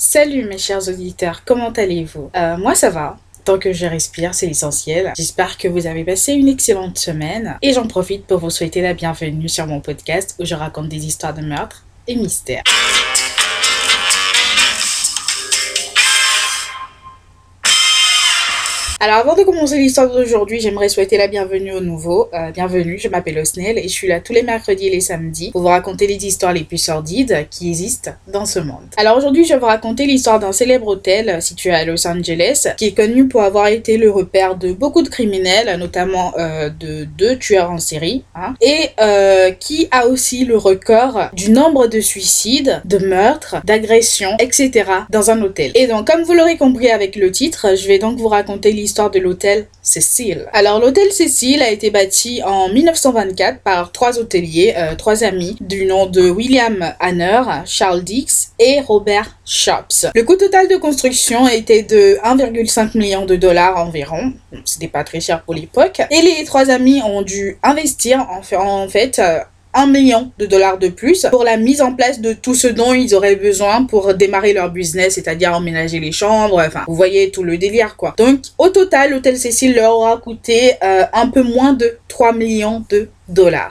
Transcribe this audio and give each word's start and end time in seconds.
Salut 0.00 0.44
mes 0.44 0.58
chers 0.58 0.88
auditeurs, 0.88 1.42
comment 1.44 1.70
allez-vous? 1.70 2.30
Euh, 2.36 2.56
Moi 2.56 2.76
ça 2.76 2.88
va. 2.88 3.16
Tant 3.44 3.58
que 3.58 3.72
je 3.72 3.84
respire, 3.84 4.32
c'est 4.32 4.46
l'essentiel. 4.46 5.12
J'espère 5.16 5.58
que 5.58 5.66
vous 5.66 5.88
avez 5.88 6.04
passé 6.04 6.34
une 6.34 6.46
excellente 6.46 6.96
semaine 6.98 7.58
et 7.62 7.72
j'en 7.72 7.88
profite 7.88 8.24
pour 8.24 8.38
vous 8.38 8.50
souhaiter 8.50 8.80
la 8.80 8.94
bienvenue 8.94 9.48
sur 9.48 9.66
mon 9.66 9.80
podcast 9.80 10.36
où 10.38 10.44
je 10.44 10.54
raconte 10.54 10.88
des 10.88 11.04
histoires 11.04 11.34
de 11.34 11.40
meurtres 11.40 11.84
et 12.06 12.14
mystères. 12.14 12.62
Alors 19.00 19.18
avant 19.18 19.36
de 19.36 19.44
commencer 19.44 19.78
l'histoire 19.78 20.10
d'aujourd'hui, 20.10 20.58
j'aimerais 20.58 20.88
souhaiter 20.88 21.18
la 21.18 21.28
bienvenue 21.28 21.72
aux 21.72 21.80
nouveaux. 21.80 22.28
Euh, 22.34 22.50
bienvenue, 22.50 22.98
je 22.98 23.06
m'appelle 23.06 23.38
Osnel 23.38 23.78
et 23.78 23.84
je 23.84 23.92
suis 23.92 24.08
là 24.08 24.18
tous 24.18 24.32
les 24.32 24.42
mercredis 24.42 24.88
et 24.88 24.90
les 24.90 25.00
samedis 25.00 25.52
pour 25.52 25.60
vous 25.60 25.68
raconter 25.68 26.08
les 26.08 26.26
histoires 26.26 26.52
les 26.52 26.64
plus 26.64 26.78
sordides 26.78 27.46
qui 27.48 27.68
existent 27.68 28.10
dans 28.26 28.44
ce 28.44 28.58
monde. 28.58 28.82
Alors 28.96 29.16
aujourd'hui, 29.16 29.44
je 29.44 29.52
vais 29.52 29.60
vous 29.60 29.66
raconter 29.66 30.04
l'histoire 30.04 30.40
d'un 30.40 30.50
célèbre 30.50 30.88
hôtel 30.88 31.40
situé 31.40 31.70
à 31.70 31.84
Los 31.84 32.08
Angeles 32.08 32.74
qui 32.76 32.86
est 32.86 32.92
connu 32.92 33.28
pour 33.28 33.42
avoir 33.42 33.68
été 33.68 33.98
le 33.98 34.10
repère 34.10 34.56
de 34.56 34.72
beaucoup 34.72 35.02
de 35.02 35.08
criminels, 35.08 35.78
notamment 35.78 36.34
euh, 36.36 36.68
de 36.68 37.04
deux 37.04 37.38
tueurs 37.38 37.70
en 37.70 37.78
série, 37.78 38.24
hein, 38.34 38.54
et 38.60 38.88
euh, 39.00 39.52
qui 39.52 39.86
a 39.92 40.08
aussi 40.08 40.44
le 40.44 40.56
record 40.56 41.30
du 41.34 41.52
nombre 41.52 41.86
de 41.86 42.00
suicides, 42.00 42.82
de 42.84 42.98
meurtres, 42.98 43.58
d'agressions, 43.64 44.34
etc. 44.40 44.90
dans 45.08 45.30
un 45.30 45.40
hôtel. 45.40 45.70
Et 45.76 45.86
donc, 45.86 46.08
comme 46.08 46.24
vous 46.24 46.34
l'aurez 46.34 46.56
compris 46.56 46.90
avec 46.90 47.14
le 47.14 47.30
titre, 47.30 47.76
je 47.76 47.86
vais 47.86 48.00
donc 48.00 48.18
vous 48.18 48.26
raconter 48.26 48.72
l'histoire 48.72 48.87
de 48.94 49.18
l'hôtel 49.18 49.66
Cécile. 49.82 50.46
Alors 50.52 50.80
l'hôtel 50.80 51.12
Cécile 51.12 51.62
a 51.62 51.70
été 51.70 51.90
bâti 51.90 52.42
en 52.44 52.68
1924 52.68 53.60
par 53.60 53.92
trois 53.92 54.18
hôteliers, 54.18 54.74
euh, 54.76 54.94
trois 54.96 55.24
amis, 55.24 55.56
du 55.60 55.84
nom 55.84 56.06
de 56.06 56.28
William 56.28 56.94
Hanner, 57.00 57.42
Charles 57.64 58.02
Dix 58.02 58.52
et 58.58 58.80
Robert 58.80 59.36
Shops. 59.44 60.06
Le 60.14 60.22
coût 60.22 60.36
total 60.36 60.68
de 60.68 60.76
construction 60.76 61.48
était 61.48 61.82
de 61.82 62.18
1,5 62.24 62.96
million 62.96 63.24
de 63.24 63.36
dollars 63.36 63.76
environ. 63.78 64.32
C'était 64.64 64.88
pas 64.88 65.04
très 65.04 65.20
cher 65.20 65.42
pour 65.42 65.54
l'époque. 65.54 66.00
Et 66.10 66.22
les 66.22 66.44
trois 66.44 66.70
amis 66.70 67.00
ont 67.02 67.22
dû 67.22 67.58
investir 67.62 68.26
en 68.30 68.42
fait, 68.42 68.56
en 68.56 68.88
fait 68.88 69.20
million 69.86 70.30
de 70.38 70.46
dollars 70.46 70.78
de 70.78 70.88
plus 70.88 71.26
pour 71.30 71.44
la 71.44 71.56
mise 71.56 71.80
en 71.80 71.94
place 71.94 72.20
de 72.20 72.32
tout 72.32 72.54
ce 72.54 72.68
dont 72.68 72.92
ils 72.92 73.14
auraient 73.14 73.36
besoin 73.36 73.84
pour 73.84 74.14
démarrer 74.14 74.52
leur 74.52 74.70
business, 74.70 75.14
c'est-à-dire 75.14 75.52
emménager 75.54 76.00
les 76.00 76.12
chambres, 76.12 76.62
enfin, 76.66 76.82
vous 76.86 76.94
voyez 76.94 77.30
tout 77.30 77.42
le 77.42 77.56
délire, 77.58 77.96
quoi. 77.96 78.14
Donc, 78.16 78.40
au 78.58 78.68
total, 78.68 79.10
l'hôtel 79.10 79.38
Cécile 79.38 79.74
leur 79.74 79.92
aura 79.94 80.16
coûté 80.16 80.72
euh, 80.82 81.04
un 81.12 81.28
peu 81.28 81.42
moins 81.42 81.72
de 81.72 81.98
3 82.08 82.32
millions 82.32 82.84
de 82.90 83.08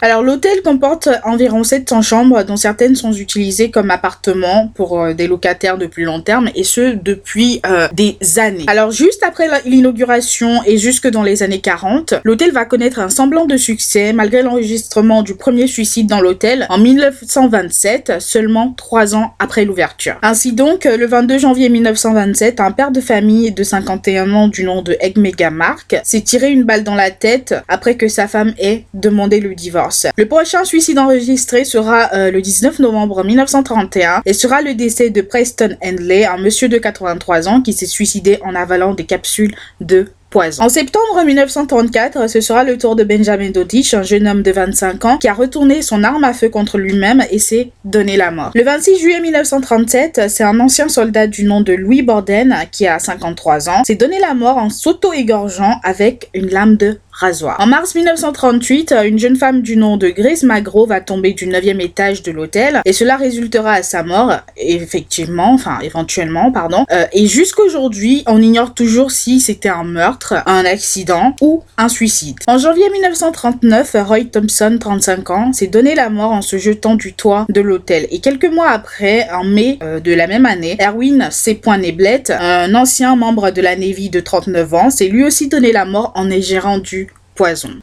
Alors 0.01 0.21
l'hôtel 0.21 0.61
comporte 0.61 1.09
environ 1.23 1.63
700 1.63 2.01
chambres 2.01 2.43
dont 2.43 2.57
certaines 2.57 2.95
sont 2.95 3.11
utilisées 3.11 3.71
comme 3.71 3.89
appartements 3.89 4.71
pour 4.75 5.01
euh, 5.01 5.13
des 5.13 5.27
locataires 5.27 5.77
de 5.77 5.87
plus 5.87 6.03
long 6.03 6.21
terme 6.21 6.49
et 6.55 6.63
ce 6.63 6.95
depuis 6.95 7.59
euh, 7.65 7.87
des 7.93 8.17
années. 8.37 8.65
Alors 8.67 8.91
juste 8.91 9.23
après 9.23 9.47
l'inauguration 9.65 10.61
et 10.65 10.77
jusque 10.77 11.07
dans 11.07 11.23
les 11.23 11.43
années 11.43 11.59
40, 11.59 12.15
l'hôtel 12.23 12.51
va 12.51 12.65
connaître 12.65 12.99
un 12.99 13.09
semblant 13.09 13.45
de 13.45 13.57
succès 13.57 14.13
malgré 14.13 14.43
l'enregistrement 14.43 15.23
du 15.23 15.35
premier 15.35 15.67
suicide 15.67 16.07
dans 16.07 16.21
l'hôtel 16.21 16.67
en 16.69 16.77
1927, 16.77 18.13
seulement 18.19 18.73
trois 18.77 19.15
ans 19.15 19.33
après 19.39 19.65
l'ouverture. 19.65 20.15
Ainsi 20.21 20.53
donc, 20.53 20.85
le 20.85 21.05
22 21.05 21.39
janvier 21.39 21.69
1927, 21.69 22.59
un 22.59 22.71
père 22.71 22.91
de 22.91 23.01
famille 23.01 23.51
de 23.51 23.63
51 23.63 24.31
ans 24.33 24.47
du 24.47 24.63
nom 24.63 24.81
de 24.81 24.95
Egg 24.99 25.17
Mark 25.51 25.95
s'est 26.03 26.21
tiré 26.21 26.51
une 26.51 26.63
balle 26.63 26.83
dans 26.83 26.95
la 26.95 27.11
tête 27.11 27.55
après 27.67 27.95
que 27.95 28.07
sa 28.07 28.27
femme 28.27 28.53
ait 28.59 28.83
demandé 28.93 29.39
le 29.39 29.46
divorce. 29.55 30.07
Le 30.15 30.27
prochain 30.27 30.63
suicide 30.63 30.99
enregistré 30.99 31.65
sera 31.65 32.09
euh, 32.13 32.31
le 32.31 32.41
19 32.41 32.79
novembre 32.79 33.23
1931 33.23 34.21
et 34.25 34.33
sera 34.33 34.61
le 34.61 34.73
décès 34.73 35.09
de 35.09 35.21
Preston 35.21 35.77
Handley, 35.83 36.25
un 36.25 36.37
monsieur 36.37 36.69
de 36.69 36.77
83 36.77 37.47
ans 37.47 37.61
qui 37.61 37.73
s'est 37.73 37.85
suicidé 37.85 38.39
en 38.43 38.55
avalant 38.55 38.93
des 38.93 39.05
capsules 39.05 39.55
de 39.81 40.07
Poison. 40.29 40.63
En 40.63 40.67
septembre 40.67 41.23
1934, 41.23 42.29
ce 42.29 42.41
sera 42.41 42.65
le 42.65 42.77
tour 42.77 42.97
de 42.97 43.05
Benjamin 43.05 43.49
Dodich, 43.49 43.93
un 43.93 44.03
jeune 44.03 44.27
homme 44.27 44.41
de 44.41 44.51
25 44.51 45.05
ans, 45.05 45.17
qui 45.17 45.29
a 45.29 45.33
retourné 45.33 45.81
son 45.81 46.03
arme 46.03 46.25
à 46.25 46.33
feu 46.33 46.49
contre 46.49 46.77
lui-même 46.77 47.23
et 47.31 47.39
s'est 47.39 47.71
donné 47.85 48.17
la 48.17 48.29
mort. 48.29 48.51
Le 48.53 48.63
26 48.63 48.99
juillet 48.99 49.21
1937, 49.21 50.23
c'est 50.27 50.43
un 50.43 50.59
ancien 50.59 50.89
soldat 50.89 51.27
du 51.27 51.45
nom 51.45 51.61
de 51.61 51.71
Louis 51.71 52.01
Borden, 52.01 52.53
qui 52.73 52.87
a 52.87 52.99
53 52.99 53.69
ans, 53.69 53.83
s'est 53.85 53.95
donné 53.95 54.19
la 54.19 54.33
mort 54.33 54.57
en 54.57 54.69
s'auto-égorgeant 54.69 55.79
avec 55.81 56.29
une 56.33 56.49
lame 56.49 56.75
de 56.75 56.99
en 57.19 57.65
mars 57.65 57.95
1938, 57.95 58.93
une 59.05 59.17
jeune 59.17 59.35
femme 59.35 59.63
du 59.63 59.75
nom 59.75 59.97
de 59.97 60.09
Grace 60.09 60.43
Magro 60.43 60.85
va 60.85 61.01
tomber 61.01 61.33
du 61.33 61.47
9e 61.47 61.81
étage 61.81 62.21
de 62.21 62.31
l'hôtel 62.31 62.81
et 62.85 62.93
cela 62.93 63.17
résultera 63.17 63.71
à 63.73 63.81
sa 63.81 64.03
mort, 64.03 64.33
effectivement, 64.55 65.51
enfin 65.51 65.79
éventuellement, 65.81 66.51
pardon. 66.51 66.85
Euh, 66.91 67.05
et 67.13 67.25
jusqu'aujourd'hui, 67.25 68.23
on 68.27 68.39
ignore 68.39 68.75
toujours 68.75 69.09
si 69.09 69.39
c'était 69.39 69.69
un 69.69 69.83
meurtre, 69.83 70.35
un 70.45 70.63
accident 70.63 71.35
ou 71.41 71.63
un 71.77 71.89
suicide. 71.89 72.37
En 72.45 72.59
janvier 72.59 72.87
1939, 72.91 73.95
Roy 74.05 74.25
Thompson, 74.25 74.77
35 74.79 75.29
ans, 75.31 75.53
s'est 75.53 75.67
donné 75.67 75.95
la 75.95 76.09
mort 76.09 76.31
en 76.31 76.43
se 76.43 76.57
jetant 76.57 76.93
du 76.93 77.13
toit 77.13 77.47
de 77.49 77.61
l'hôtel. 77.61 78.07
Et 78.11 78.19
quelques 78.19 78.51
mois 78.51 78.69
après, 78.69 79.27
en 79.31 79.43
mai 79.43 79.79
euh, 79.81 79.99
de 79.99 80.13
la 80.13 80.27
même 80.27 80.45
année, 80.45 80.77
Erwin 80.79 81.29
C. 81.31 81.59
Neblett, 81.79 82.29
un 82.29 82.75
ancien 82.75 83.15
membre 83.15 83.49
de 83.49 83.61
la 83.61 83.75
Navy 83.75 84.11
de 84.11 84.19
39 84.19 84.73
ans, 84.75 84.89
s'est 84.91 85.07
lui 85.07 85.23
aussi 85.23 85.47
donné 85.47 85.71
la 85.71 85.85
mort 85.85 86.11
en 86.13 86.29
ingérant 86.29 86.77
du 86.77 87.06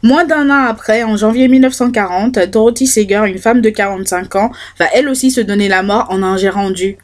Moins 0.03 0.25
d'un 0.25 0.49
an 0.49 0.65
après, 0.67 1.03
en 1.03 1.15
janvier 1.15 1.47
1940, 1.47 2.39
Dorothy 2.39 2.87
Seger, 2.87 3.23
une 3.27 3.37
femme 3.37 3.61
de 3.61 3.69
45 3.69 4.35
ans, 4.35 4.51
va 4.79 4.85
elle 4.93 5.07
aussi 5.07 5.31
se 5.31 5.41
donner 5.41 5.67
la 5.67 5.83
mort 5.83 6.07
en 6.09 6.23
ingérant 6.23 6.71
du 6.71 6.97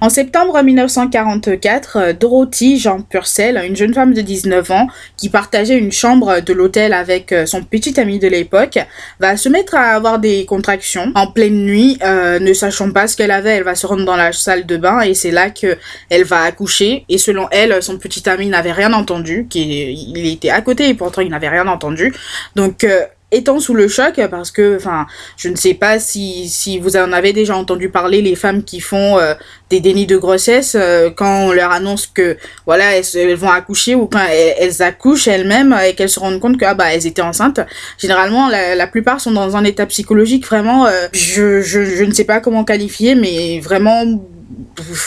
En 0.00 0.10
septembre 0.10 0.60
1944, 0.62 1.96
euh, 1.96 2.12
Dorothy 2.12 2.78
Jean 2.78 3.00
Purcell, 3.00 3.58
une 3.64 3.74
jeune 3.74 3.94
femme 3.94 4.12
de 4.12 4.20
19 4.20 4.70
ans 4.70 4.88
qui 5.16 5.30
partageait 5.30 5.78
une 5.78 5.90
chambre 5.90 6.40
de 6.40 6.52
l'hôtel 6.52 6.92
avec 6.92 7.32
euh, 7.32 7.46
son 7.46 7.62
petit 7.62 7.98
ami 7.98 8.18
de 8.18 8.28
l'époque, 8.28 8.78
va 9.20 9.38
se 9.38 9.48
mettre 9.48 9.74
à 9.74 9.94
avoir 9.94 10.18
des 10.18 10.44
contractions 10.44 11.12
en 11.14 11.28
pleine 11.28 11.64
nuit, 11.64 11.98
euh, 12.04 12.38
ne 12.40 12.52
sachant 12.52 12.90
pas 12.90 13.06
ce 13.06 13.16
qu'elle 13.16 13.30
avait, 13.30 13.52
elle 13.52 13.62
va 13.62 13.74
se 13.74 13.86
rendre 13.86 14.04
dans 14.04 14.16
la 14.16 14.32
salle 14.32 14.66
de 14.66 14.76
bain 14.76 15.00
et 15.00 15.14
c'est 15.14 15.30
là 15.30 15.48
que 15.48 15.78
elle 16.10 16.24
va 16.24 16.42
accoucher. 16.42 17.06
Et 17.08 17.16
selon 17.16 17.48
elle, 17.50 17.82
son 17.82 17.96
petit 17.96 18.28
ami 18.28 18.48
n'avait 18.48 18.72
rien 18.72 18.92
entendu, 18.92 19.46
qu'il 19.48 20.26
était 20.26 20.50
à 20.50 20.60
côté 20.60 20.90
et 20.90 20.94
pourtant 20.94 21.22
il 21.22 21.30
n'avait 21.30 21.48
rien 21.48 21.68
entendu. 21.68 22.12
Donc 22.54 22.86
étant 23.34 23.60
sous 23.60 23.74
le 23.74 23.88
choc 23.88 24.20
parce 24.30 24.50
que 24.50 24.76
enfin 24.76 25.06
je 25.36 25.48
ne 25.48 25.56
sais 25.56 25.74
pas 25.74 25.98
si, 25.98 26.48
si 26.48 26.78
vous 26.78 26.96
en 26.96 27.12
avez 27.12 27.32
déjà 27.32 27.56
entendu 27.56 27.88
parler 27.88 28.22
les 28.22 28.36
femmes 28.36 28.62
qui 28.62 28.80
font 28.80 29.18
euh, 29.18 29.34
des 29.70 29.80
dénis 29.80 30.06
de 30.06 30.16
grossesse 30.16 30.76
euh, 30.78 31.10
quand 31.10 31.46
on 31.46 31.52
leur 31.52 31.72
annonce 31.72 32.06
que 32.06 32.36
voilà 32.66 32.96
elles, 32.96 33.34
vont 33.34 33.50
accoucher 33.50 33.94
ou 33.94 34.06
quand 34.06 34.24
elles, 34.30 34.82
accouchent 34.82 35.28
elles-mêmes 35.28 35.76
et 35.84 35.94
qu'elles 35.94 36.08
se 36.08 36.20
rendent 36.20 36.40
compte 36.40 36.58
que 36.58 36.64
ah, 36.64 36.74
bah 36.74 36.92
elles 36.92 37.06
étaient 37.06 37.22
enceintes. 37.22 37.60
Généralement 37.98 38.48
la, 38.48 38.74
la 38.74 38.86
plupart 38.86 39.20
sont 39.20 39.32
dans 39.32 39.56
un 39.56 39.64
état 39.64 39.86
psychologique 39.86 40.46
vraiment 40.46 40.86
euh, 40.86 41.08
je, 41.12 41.60
je, 41.60 41.84
je 41.84 42.04
ne 42.04 42.12
sais 42.12 42.24
pas 42.24 42.40
comment 42.40 42.64
qualifier 42.64 43.14
mais 43.14 43.60
vraiment 43.60 44.04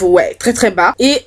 ouais 0.02 0.36
très 0.40 0.54
très 0.54 0.72
bas. 0.72 0.94
Et 1.00 1.22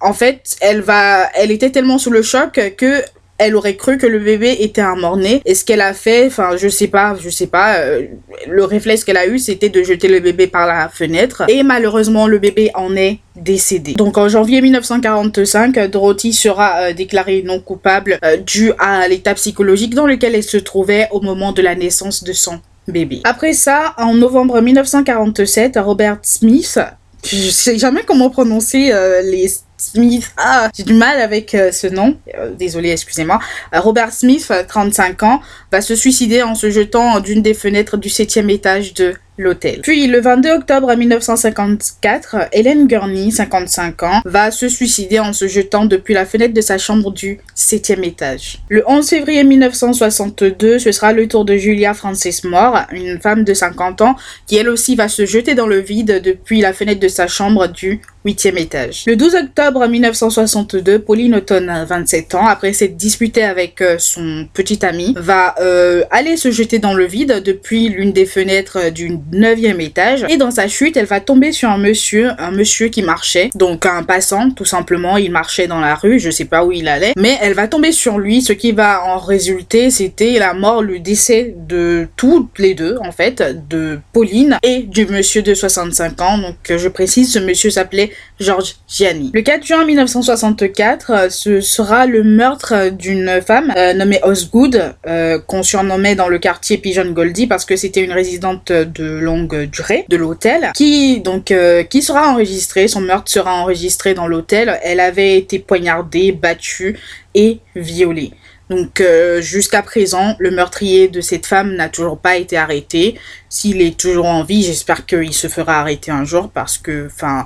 en 0.00 0.12
fait 0.12 0.56
elle 0.60 0.80
va 0.80 1.28
elle 1.34 1.50
était 1.50 1.70
tellement 1.70 1.98
sous 1.98 2.10
le 2.10 2.22
choc 2.22 2.60
que 2.76 3.02
elle 3.38 3.56
aurait 3.56 3.76
cru 3.76 3.98
que 3.98 4.06
le 4.06 4.18
bébé 4.18 4.56
était 4.60 4.80
un 4.80 4.96
mort-né. 4.96 5.42
Et 5.44 5.54
ce 5.54 5.64
qu'elle 5.64 5.80
a 5.80 5.92
fait, 5.92 6.26
enfin, 6.26 6.56
je 6.56 6.68
sais 6.68 6.86
pas, 6.86 7.16
je 7.20 7.28
sais 7.30 7.46
pas, 7.46 7.76
euh, 7.78 8.06
le 8.48 8.64
réflexe 8.64 9.04
qu'elle 9.04 9.16
a 9.16 9.26
eu, 9.26 9.38
c'était 9.38 9.68
de 9.68 9.82
jeter 9.82 10.08
le 10.08 10.20
bébé 10.20 10.46
par 10.46 10.66
la 10.66 10.88
fenêtre. 10.88 11.42
Et 11.48 11.62
malheureusement, 11.62 12.26
le 12.26 12.38
bébé 12.38 12.70
en 12.74 12.94
est 12.96 13.18
décédé. 13.36 13.94
Donc 13.94 14.18
en 14.18 14.28
janvier 14.28 14.60
1945, 14.60 15.90
Dorothy 15.90 16.32
sera 16.32 16.76
euh, 16.76 16.92
déclarée 16.92 17.42
non 17.44 17.58
coupable 17.58 18.18
euh, 18.24 18.36
à 18.78 19.08
l'état 19.08 19.34
psychologique 19.34 19.94
dans 19.94 20.06
lequel 20.06 20.34
elle 20.34 20.44
se 20.44 20.56
trouvait 20.56 21.08
au 21.10 21.20
moment 21.20 21.52
de 21.52 21.62
la 21.62 21.74
naissance 21.74 22.22
de 22.22 22.32
son 22.32 22.60
bébé. 22.86 23.20
Après 23.24 23.52
ça, 23.52 23.94
en 23.98 24.14
novembre 24.14 24.60
1947, 24.60 25.78
Robert 25.82 26.18
Smith 26.22 26.78
je 27.26 27.48
sais 27.48 27.78
jamais 27.78 28.02
comment 28.02 28.28
prononcer 28.28 28.92
les 29.22 29.48
Smith. 29.76 30.32
Ah, 30.36 30.70
j'ai 30.74 30.84
du 30.84 30.94
mal 30.94 31.20
avec 31.20 31.54
euh, 31.54 31.72
ce 31.72 31.86
nom. 31.86 32.16
Euh, 32.36 32.50
désolé, 32.52 32.90
excusez-moi. 32.90 33.40
Euh, 33.74 33.80
Robert 33.80 34.12
Smith, 34.12 34.52
35 34.68 35.22
ans, 35.22 35.40
va 35.72 35.80
se 35.80 35.96
suicider 35.96 36.42
en 36.42 36.54
se 36.54 36.70
jetant 36.70 37.20
d'une 37.20 37.42
des 37.42 37.54
fenêtres 37.54 37.96
du 37.96 38.08
septième 38.08 38.50
étage 38.50 38.94
de 38.94 39.14
l'hôtel. 39.36 39.80
Puis 39.82 40.06
le 40.06 40.20
22 40.20 40.50
octobre 40.50 40.94
1954, 40.94 42.50
Hélène 42.52 42.86
Gurney, 42.86 43.32
55 43.32 44.02
ans, 44.04 44.20
va 44.24 44.52
se 44.52 44.68
suicider 44.68 45.18
en 45.18 45.32
se 45.32 45.48
jetant 45.48 45.86
depuis 45.86 46.14
la 46.14 46.24
fenêtre 46.24 46.54
de 46.54 46.60
sa 46.60 46.78
chambre 46.78 47.10
du 47.12 47.40
septième 47.54 48.04
étage. 48.04 48.58
Le 48.68 48.84
11 48.86 49.08
février 49.08 49.42
1962, 49.42 50.78
ce 50.78 50.92
sera 50.92 51.12
le 51.12 51.26
tour 51.26 51.44
de 51.44 51.56
Julia 51.56 51.94
Frances 51.94 52.44
Moore, 52.44 52.82
une 52.92 53.20
femme 53.20 53.42
de 53.42 53.54
50 53.54 54.02
ans, 54.02 54.14
qui 54.46 54.56
elle 54.56 54.68
aussi 54.68 54.94
va 54.94 55.08
se 55.08 55.26
jeter 55.26 55.56
dans 55.56 55.66
le 55.66 55.80
vide 55.80 56.22
depuis 56.22 56.60
la 56.60 56.72
fenêtre 56.72 57.00
de 57.00 57.08
sa 57.08 57.26
chambre 57.26 57.66
du 57.66 58.00
huitième 58.24 58.56
étage. 58.56 59.04
Le 59.06 59.16
12 59.16 59.34
octobre 59.34 59.86
1962, 59.86 60.98
Pauline 61.00 61.34
Auton, 61.34 61.66
27 61.86 62.34
ans, 62.34 62.46
après 62.46 62.72
s'être 62.72 62.96
disputée 62.96 63.42
avec 63.42 63.82
euh, 63.82 63.96
son 63.98 64.46
petit 64.54 64.84
ami, 64.84 65.14
va 65.16 65.54
euh, 65.60 66.04
aller 66.10 66.36
se 66.36 66.50
jeter 66.50 66.78
dans 66.78 66.94
le 66.94 67.04
vide 67.04 67.42
depuis 67.44 67.88
l'une 67.88 68.12
des 68.12 68.24
fenêtres 68.24 68.90
du 68.90 69.18
neuvième 69.32 69.80
étage. 69.80 70.24
Et 70.30 70.38
dans 70.38 70.50
sa 70.50 70.68
chute, 70.68 70.96
elle 70.96 71.06
va 71.06 71.20
tomber 71.20 71.52
sur 71.52 71.68
un 71.68 71.76
monsieur, 71.76 72.30
un 72.38 72.50
monsieur 72.50 72.88
qui 72.88 73.02
marchait, 73.02 73.50
donc 73.54 73.84
un 73.84 74.02
passant, 74.02 74.50
tout 74.50 74.64
simplement. 74.64 75.18
Il 75.18 75.30
marchait 75.30 75.66
dans 75.66 75.80
la 75.80 75.94
rue, 75.94 76.18
je 76.18 76.30
sais 76.30 76.46
pas 76.46 76.64
où 76.64 76.72
il 76.72 76.88
allait, 76.88 77.12
mais 77.18 77.36
elle 77.42 77.54
va 77.54 77.68
tomber 77.68 77.92
sur 77.92 78.18
lui. 78.18 78.40
Ce 78.40 78.54
qui 78.54 78.72
va 78.72 79.04
en 79.04 79.18
résulter, 79.18 79.90
c'était 79.90 80.38
la 80.38 80.54
mort, 80.54 80.82
le 80.82 80.98
décès 80.98 81.54
de 81.68 82.08
toutes 82.16 82.58
les 82.58 82.74
deux, 82.74 82.96
en 83.02 83.12
fait, 83.12 83.42
de 83.68 83.98
Pauline 84.12 84.58
et 84.62 84.80
du 84.80 85.06
monsieur 85.06 85.42
de 85.42 85.52
65 85.52 86.20
ans. 86.22 86.38
Donc, 86.38 86.56
je 86.74 86.88
précise, 86.88 87.32
ce 87.32 87.38
monsieur 87.38 87.68
s'appelait 87.68 88.12
Georges 88.40 88.76
Gianni. 88.88 89.30
Le 89.32 89.42
4 89.42 89.64
juin 89.64 89.84
1964, 89.84 91.10
euh, 91.10 91.28
ce 91.30 91.60
sera 91.60 92.06
le 92.06 92.24
meurtre 92.24 92.90
d'une 92.90 93.40
femme 93.40 93.72
euh, 93.76 93.92
nommée 93.92 94.20
Osgood, 94.24 94.94
euh, 95.06 95.38
qu'on 95.38 95.62
surnommait 95.62 96.16
dans 96.16 96.28
le 96.28 96.38
quartier 96.38 96.78
Pigeon 96.78 97.10
Goldie 97.12 97.46
parce 97.46 97.64
que 97.64 97.76
c'était 97.76 98.02
une 98.02 98.12
résidente 98.12 98.72
de 98.72 99.04
longue 99.04 99.64
durée 99.64 100.04
de 100.08 100.16
l'hôtel, 100.16 100.72
qui 100.74 101.20
donc 101.20 101.52
qui 101.90 102.02
sera 102.02 102.30
enregistrée. 102.30 102.88
Son 102.88 103.00
meurtre 103.00 103.30
sera 103.30 103.54
enregistré 103.54 104.14
dans 104.14 104.26
l'hôtel. 104.26 104.78
Elle 104.82 105.00
avait 105.00 105.38
été 105.38 105.58
poignardée, 105.58 106.32
battue 106.32 106.98
et 107.34 107.60
violée. 107.76 108.32
Donc 108.70 109.02
jusqu'à 109.40 109.82
présent, 109.82 110.36
le 110.38 110.50
meurtrier 110.50 111.08
de 111.08 111.20
cette 111.20 111.46
femme 111.46 111.74
n'a 111.74 111.88
toujours 111.88 112.18
pas 112.18 112.36
été 112.36 112.56
arrêté. 112.56 113.18
S'il 113.48 113.82
est 113.82 113.98
toujours 113.98 114.26
en 114.26 114.42
vie, 114.42 114.62
j'espère 114.62 115.06
qu'il 115.06 115.32
se 115.32 115.48
fera 115.48 115.80
arrêter 115.80 116.10
un 116.10 116.24
jour 116.24 116.50
parce 116.52 116.78
que, 116.78 117.06
enfin, 117.06 117.44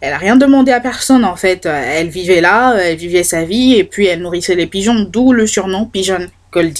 elle 0.00 0.12
a 0.12 0.18
rien 0.18 0.36
demandé 0.36 0.72
à 0.72 0.80
personne 0.80 1.24
en 1.24 1.36
fait. 1.36 1.66
Elle 1.66 2.08
vivait 2.08 2.40
là, 2.40 2.76
elle 2.76 2.96
vivait 2.96 3.22
sa 3.22 3.44
vie 3.44 3.74
et 3.74 3.84
puis 3.84 4.06
elle 4.06 4.22
nourrissait 4.22 4.54
les 4.54 4.66
pigeons, 4.66 5.00
d'où 5.00 5.32
le 5.32 5.46
surnom 5.46 5.86
pigeon 5.86 6.28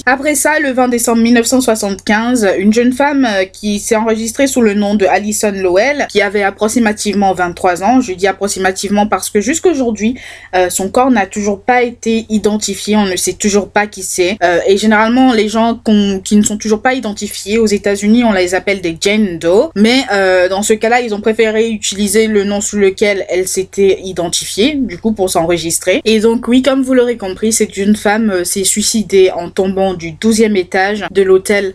Après 0.07 0.35
ça, 0.35 0.59
le 0.61 0.73
20 0.73 0.89
décembre 0.89 1.21
1975, 1.21 2.49
une 2.59 2.73
jeune 2.73 2.93
femme 2.93 3.27
euh, 3.29 3.45
qui 3.45 3.79
s'est 3.79 3.97
enregistrée 3.97 4.47
sous 4.47 4.63
le 4.63 4.73
nom 4.73 4.95
de 4.95 5.05
Alison 5.05 5.53
Lowell, 5.53 6.07
qui 6.09 6.23
avait 6.23 6.43
approximativement 6.43 7.35
23 7.35 7.83
ans, 7.83 8.01
je 8.01 8.13
dis 8.13 8.27
approximativement 8.27 9.07
parce 9.07 9.29
que 9.29 9.41
jusqu'aujourd'hui, 9.43 10.15
euh, 10.57 10.71
son 10.71 10.89
corps 10.89 11.11
n'a 11.11 11.27
toujours 11.27 11.61
pas 11.61 11.83
été 11.83 12.25
identifié, 12.31 12.97
on 12.97 13.05
ne 13.05 13.17
sait 13.17 13.35
toujours 13.35 13.69
pas 13.69 13.87
qui 13.87 14.03
c'est. 14.03 14.39
Euh, 14.43 14.61
et 14.67 14.79
généralement, 14.79 15.35
les 15.35 15.49
gens 15.49 15.79
qui 16.25 16.37
ne 16.37 16.43
sont 16.43 16.57
toujours 16.57 16.81
pas 16.81 16.95
identifiés 16.95 17.59
aux 17.59 17.67
États-Unis, 17.67 18.25
on 18.25 18.33
les 18.33 18.55
appelle 18.55 18.81
des 18.81 18.97
Jane 18.99 19.39
Doe, 19.39 19.71
mais 19.75 20.05
dans 20.49 20.63
ce 20.63 20.73
cas-là, 20.73 21.01
ils 21.01 21.15
ont 21.15 21.21
préféré 21.21 21.69
utiliser 21.69 22.27
le 22.27 22.45
nom 22.45 22.61
sous 22.61 22.79
lequel 22.79 23.27
elle 23.29 23.47
s'était 23.47 24.01
identifiée, 24.03 24.75
du 24.75 24.99
coup 24.99 25.13
pour 25.13 25.31
s'enregistrer. 25.31 26.01
Et 26.05 26.21
donc 26.21 26.49
oui, 26.49 26.63
comme 26.63 26.83
vous 26.83 26.95
l'aurez 26.95 27.17
compris, 27.17 27.53
cette 27.53 27.75
jeune 27.75 27.97
femme 27.97 28.45
s'est 28.45 28.65
suicidée 28.65 29.31
en 29.31 29.51
tombant 29.59 29.95
du 29.95 30.13
12e 30.13 30.57
étage 30.57 31.05
de 31.11 31.21
l'hôtel 31.21 31.75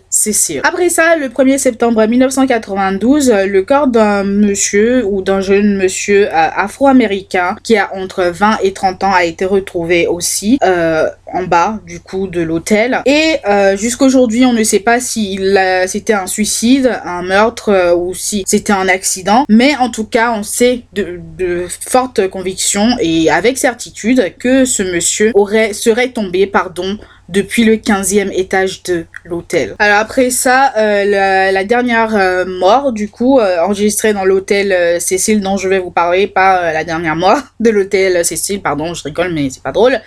Après 0.63 0.89
ça, 0.89 1.15
le 1.15 1.27
1er 1.27 1.57
septembre 1.57 2.05
1992, 2.05 3.31
le 3.47 3.63
corps 3.63 3.87
d'un 3.87 4.23
monsieur 4.23 5.03
ou 5.05 5.23
d'un 5.23 5.41
jeune 5.41 5.75
monsieur 5.75 6.27
euh, 6.27 6.49
afro-américain 6.55 7.55
qui 7.63 7.77
a 7.77 7.89
entre 7.95 8.25
20 8.25 8.59
et 8.61 8.73
30 8.73 9.03
ans 9.03 9.11
a 9.11 9.23
été 9.25 9.45
retrouvé 9.45 10.05
aussi 10.05 10.59
euh, 10.63 11.09
en 11.33 11.43
bas 11.43 11.79
du 11.87 11.99
coup 11.99 12.27
de 12.27 12.41
l'hôtel. 12.41 13.01
Et 13.07 13.37
euh, 13.49 13.75
jusqu'aujourd'hui, 13.75 14.45
on 14.45 14.53
ne 14.53 14.63
sait 14.63 14.79
pas 14.79 14.99
si 14.99 15.39
c'était 15.87 16.13
un 16.13 16.27
suicide, 16.27 16.91
un 17.03 17.23
meurtre 17.23 17.95
ou 17.97 18.13
si 18.13 18.43
c'était 18.45 18.73
un 18.73 18.87
accident. 18.87 19.45
Mais 19.49 19.75
en 19.77 19.89
tout 19.89 20.05
cas, 20.05 20.31
on 20.37 20.43
sait 20.43 20.83
de, 20.93 21.19
de 21.39 21.65
fortes 21.87 22.27
convictions 22.27 22.89
et 22.99 23.31
avec 23.31 23.57
certitude 23.57 24.33
que 24.37 24.65
ce 24.65 24.83
monsieur 24.83 25.31
aurait 25.33 25.73
serait 25.73 26.09
tombé, 26.09 26.45
pardon, 26.45 26.99
depuis 27.29 27.63
le 27.63 27.75
15e 27.75 28.31
étage 28.33 28.83
de 28.83 29.05
l'hôtel. 29.23 29.75
Alors 29.79 29.99
après 30.03 30.31
ça, 30.31 30.73
euh, 30.75 31.51
la, 31.51 31.63
dernière 31.63 32.13
euh, 32.13 32.43
mort, 32.45 32.91
du 32.91 33.07
coup, 33.07 33.39
euh, 33.39 33.63
enregistrée 33.63 34.11
dans 34.11 34.25
l'hôtel 34.25 34.99
Cécile 34.99 35.39
dont 35.39 35.55
je 35.55 35.69
vais 35.69 35.79
vous 35.79 35.91
parler, 35.91 36.27
pas 36.27 36.73
la 36.73 36.83
dernière 36.83 37.15
mort 37.15 37.37
de 37.61 37.69
l'hôtel 37.69 38.25
Cécile, 38.25 38.61
pardon, 38.61 38.93
je 38.93 39.03
rigole, 39.03 39.31
mais 39.33 39.49
c'est 39.49 39.63
pas 39.63 39.71
drôle, 39.71 40.01